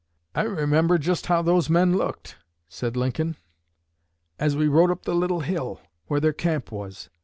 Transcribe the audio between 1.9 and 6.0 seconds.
looked," said Lincoln, "as we rode up the little hill